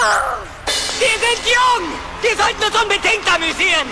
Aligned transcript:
Wir 0.00 1.16
sind 1.20 1.44
jung! 1.44 1.92
Wir 2.22 2.34
sollten 2.34 2.64
uns 2.64 2.74
unbedingt 2.82 3.26
amüsieren! 3.28 3.84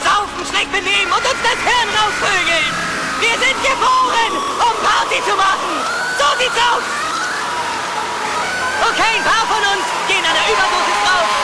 Saufen, 0.00 0.40
schlecht 0.48 0.72
benehmen 0.72 1.12
und 1.12 1.20
uns 1.20 1.40
das 1.44 1.60
Hirn 1.60 1.88
rausvögeln! 2.00 2.72
Wir 3.20 3.36
sind 3.36 3.58
geboren, 3.60 4.32
um 4.56 4.74
Party 4.80 5.20
zu 5.28 5.36
machen! 5.36 5.84
So 6.16 6.24
sieht's 6.40 6.56
aus! 6.56 6.84
Okay, 8.88 9.20
ein 9.20 9.24
paar 9.24 9.44
von 9.52 9.62
uns 9.76 9.84
gehen 10.08 10.24
einer 10.24 10.48
Überdosis 10.48 11.00
drauf 11.04 11.39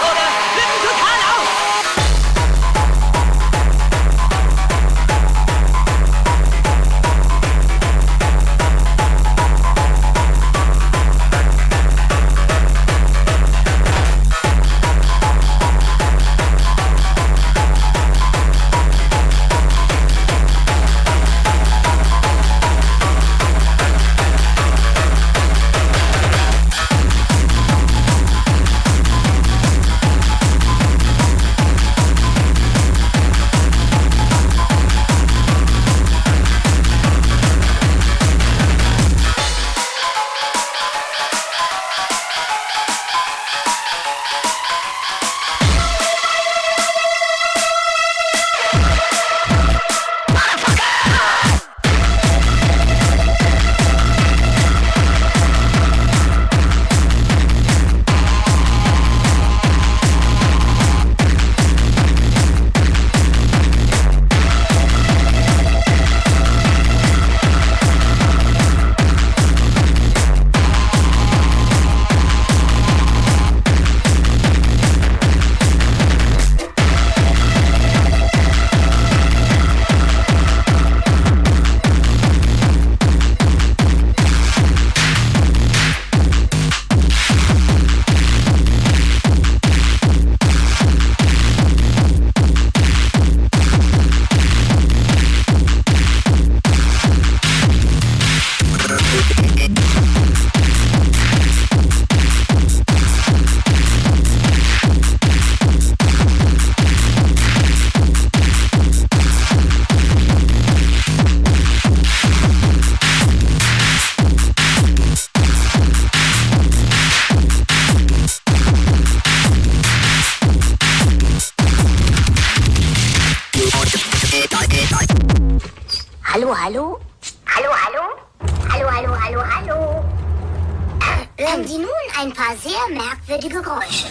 Hören 131.57 131.69
Sie 131.69 131.79
nun 131.79 131.89
ein 132.21 132.35
paar 132.35 132.55
sehr 132.55 132.87
merkwürdige 132.91 133.63
Geräusche. 133.63 134.09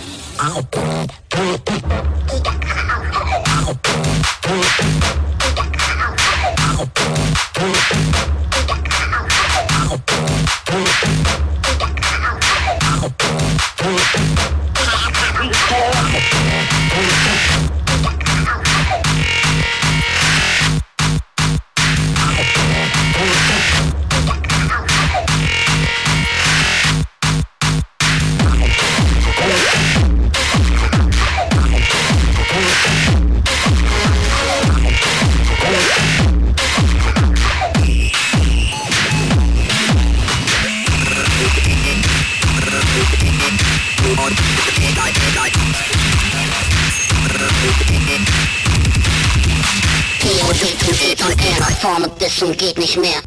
Zum 52.38 52.52
geht 52.58 52.78
nicht 52.78 52.98
mehr. 52.98 53.25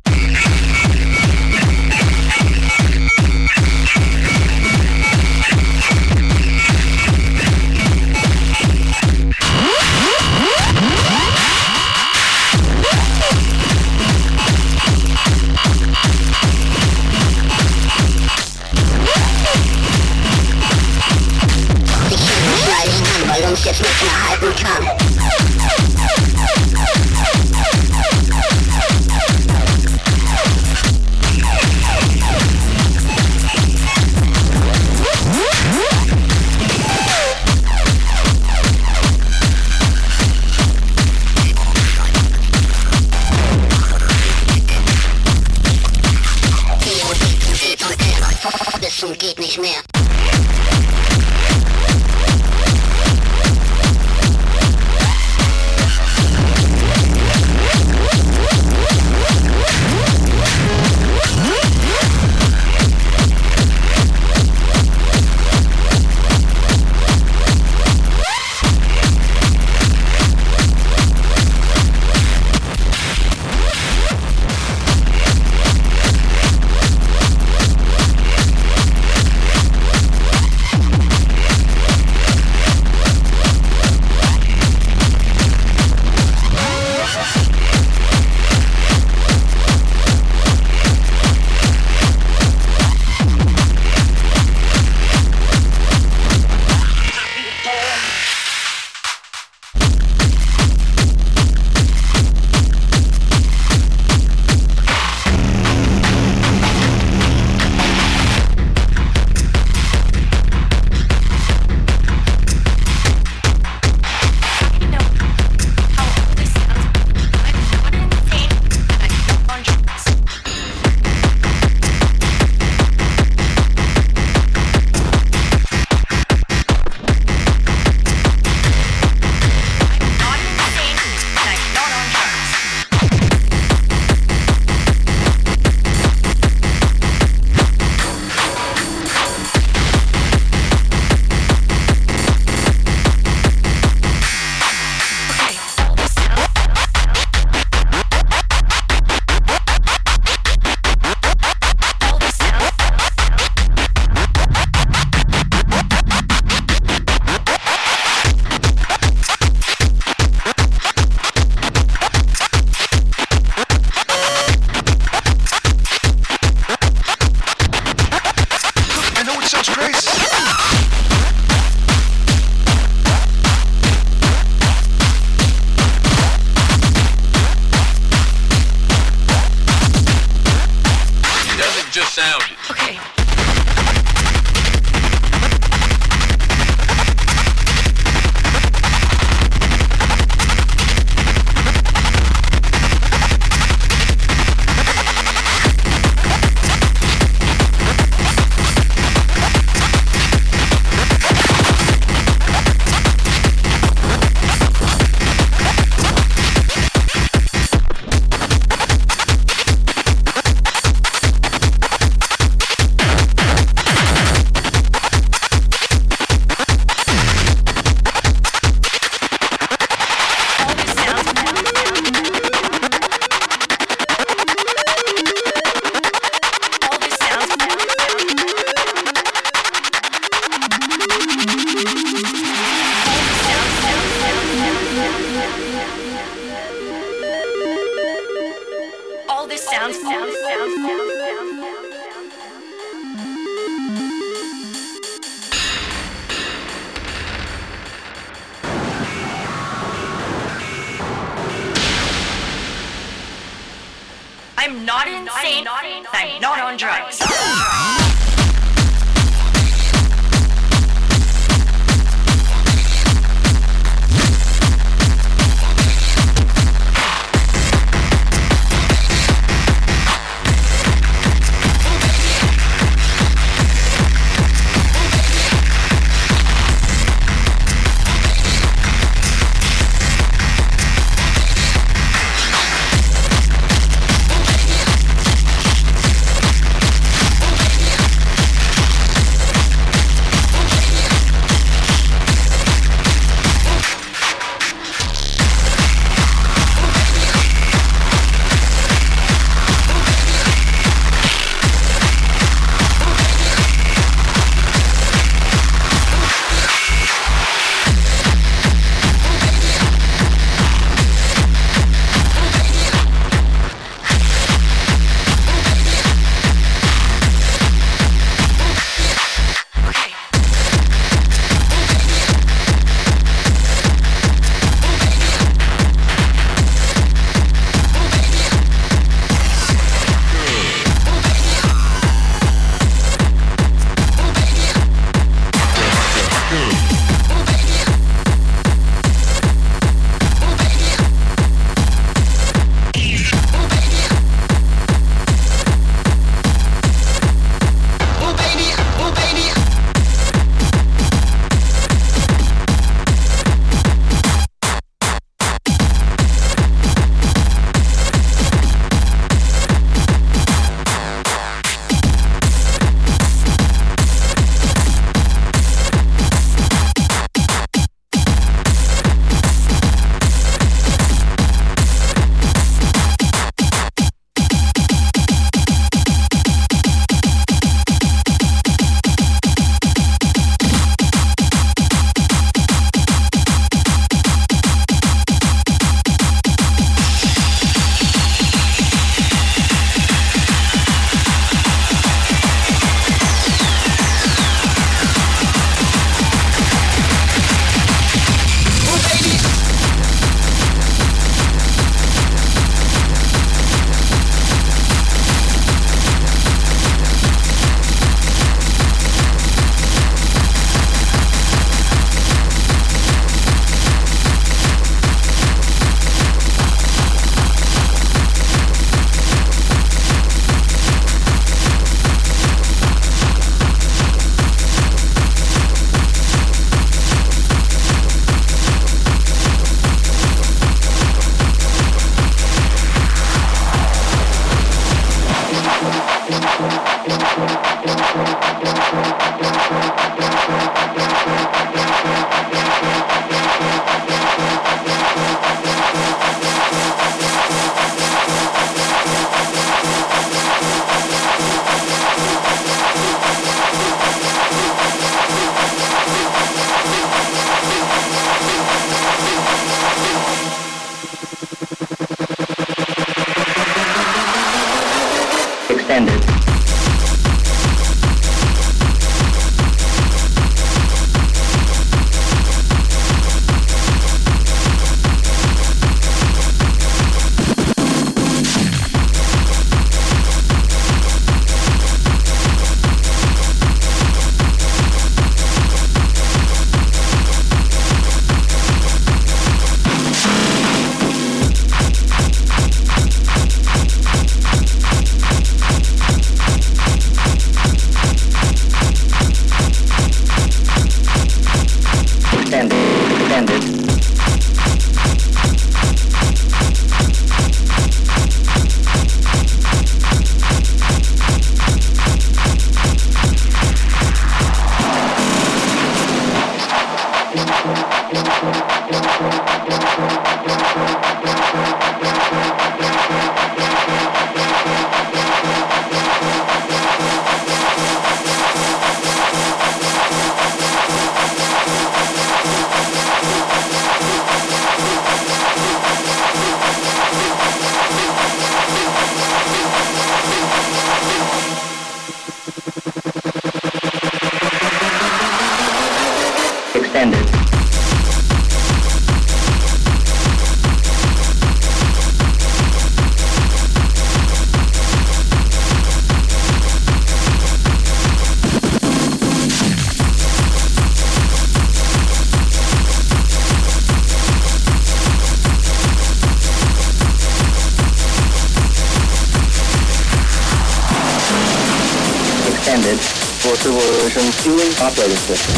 Operating 574.80 575.16
system. 575.16 575.57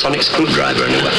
sonic 0.00 0.22
screwdriver 0.22 0.84
anyway. 0.84 1.09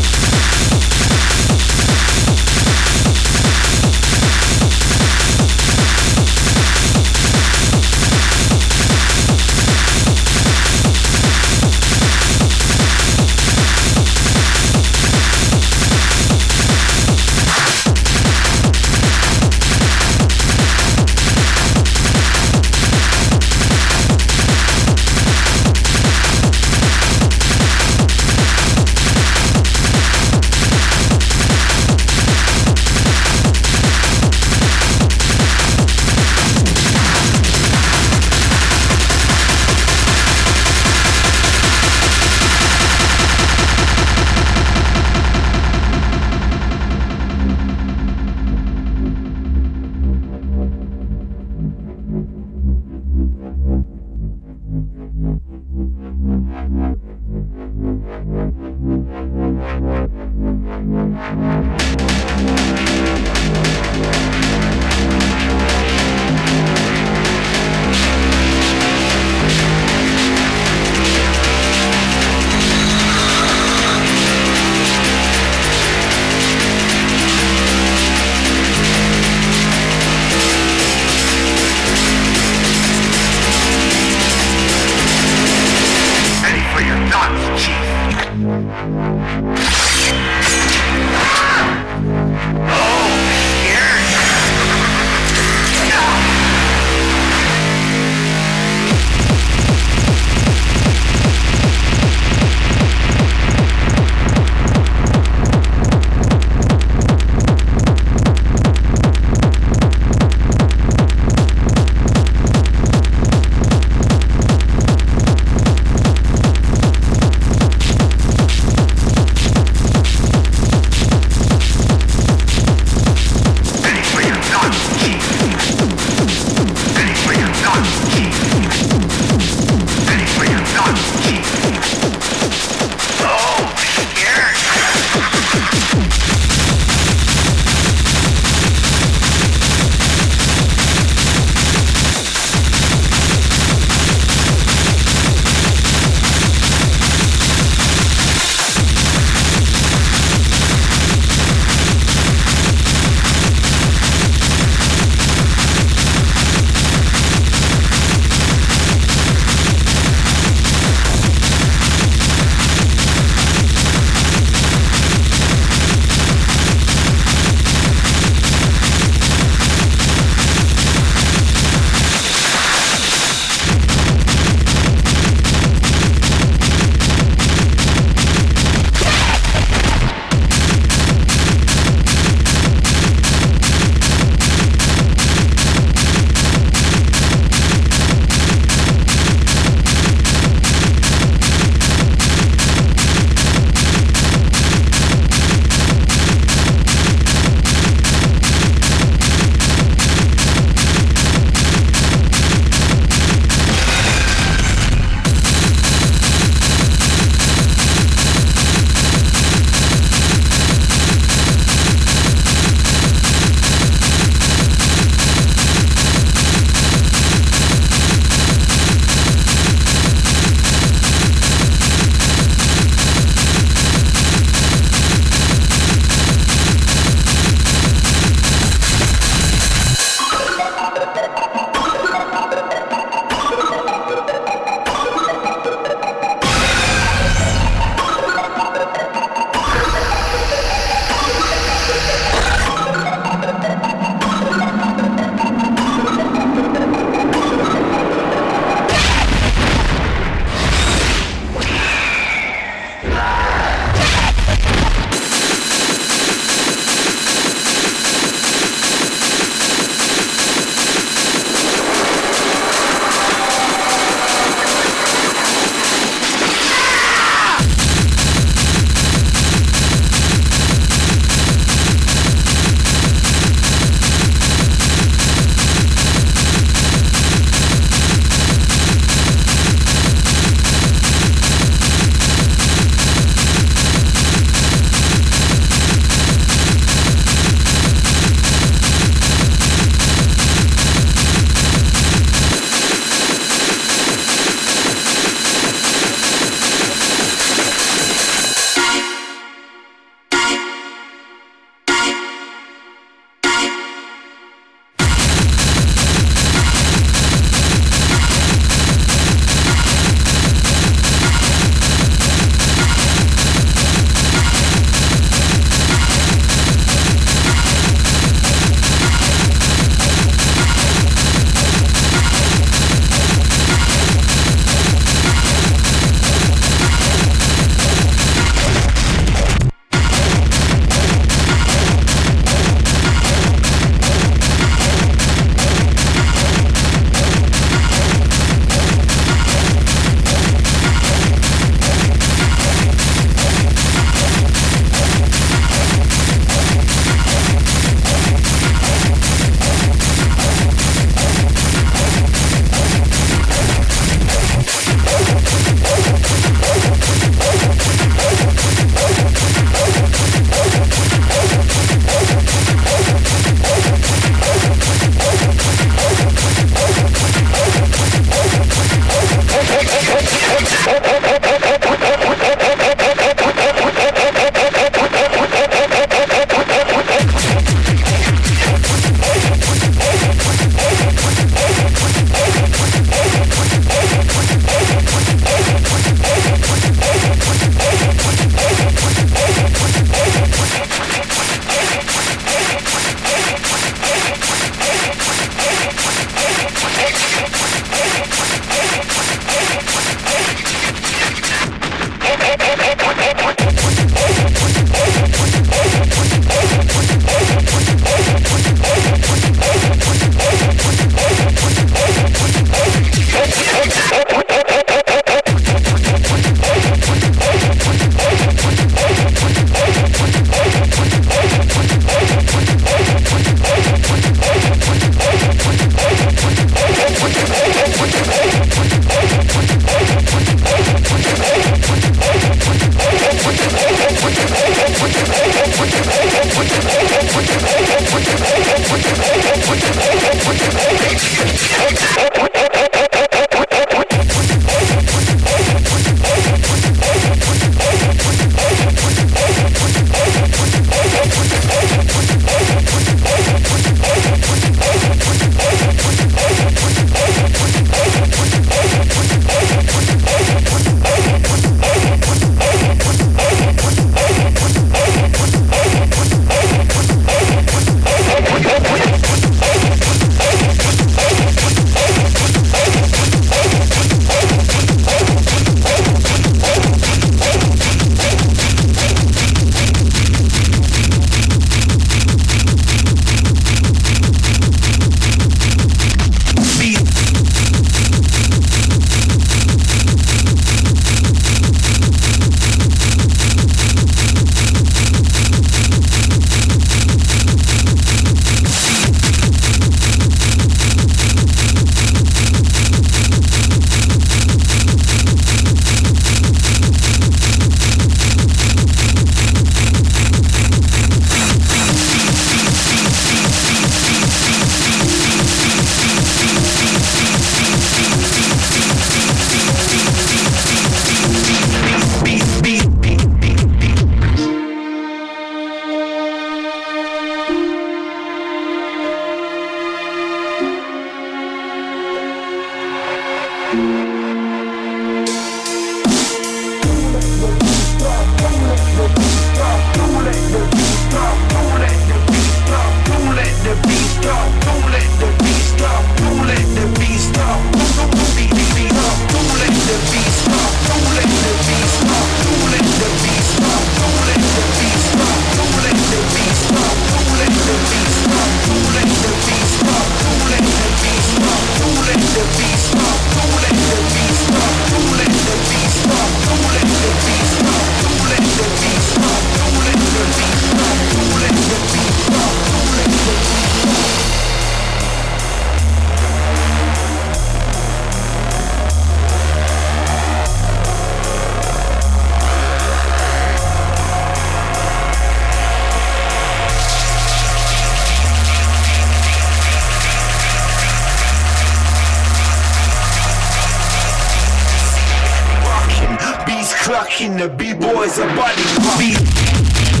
In 597.21 597.37
the 597.37 597.47
B-boys, 597.47 598.17
a 598.17 598.25
body 598.35 598.63
pop. 598.81 600.00